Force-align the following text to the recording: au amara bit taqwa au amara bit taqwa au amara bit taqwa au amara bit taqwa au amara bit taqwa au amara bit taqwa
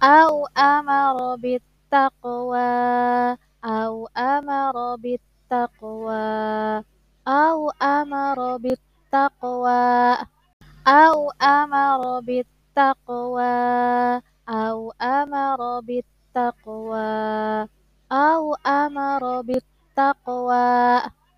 au 0.00 0.46
amara 0.54 1.36
bit 1.36 1.62
taqwa 1.92 3.36
au 3.62 4.08
amara 4.14 4.96
bit 4.96 5.20
taqwa 5.50 6.80
au 7.26 7.70
amara 7.80 8.58
bit 8.58 8.80
taqwa 9.12 10.16
au 10.86 11.30
amara 11.38 12.20
bit 12.24 12.48
taqwa 12.74 13.52
au 14.48 14.92
amara 14.98 15.82
bit 15.84 16.06
taqwa 16.34 17.68
au 18.08 18.56
amara 18.64 19.42
bit 19.44 19.64
taqwa 19.96 20.62